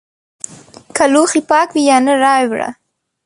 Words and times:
که 0.95 1.03
لوښي 1.13 1.41
پاک 1.49 1.69
وي 1.73 1.83
یا 1.89 1.97
نه 2.05 2.13
رایې 2.23 2.45
وړه! 2.51 2.69